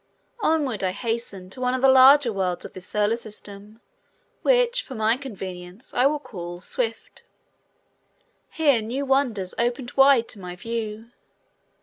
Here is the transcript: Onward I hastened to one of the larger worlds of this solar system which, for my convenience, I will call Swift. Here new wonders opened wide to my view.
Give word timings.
Onward 0.39 0.83
I 0.83 0.93
hastened 0.93 1.51
to 1.51 1.61
one 1.61 1.75
of 1.75 1.83
the 1.83 1.87
larger 1.87 2.33
worlds 2.33 2.65
of 2.65 2.73
this 2.73 2.87
solar 2.87 3.17
system 3.17 3.81
which, 4.41 4.81
for 4.81 4.95
my 4.95 5.15
convenience, 5.15 5.93
I 5.93 6.07
will 6.07 6.17
call 6.17 6.59
Swift. 6.59 7.21
Here 8.49 8.81
new 8.81 9.05
wonders 9.05 9.53
opened 9.59 9.91
wide 9.91 10.27
to 10.29 10.39
my 10.39 10.55
view. 10.55 11.11